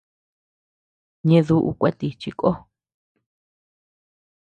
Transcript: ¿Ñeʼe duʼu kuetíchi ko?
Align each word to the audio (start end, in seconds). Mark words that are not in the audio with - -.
¿Ñeʼe 1.27 1.45
duʼu 1.47 1.71
kuetíchi 1.79 2.29
ko? 2.39 2.49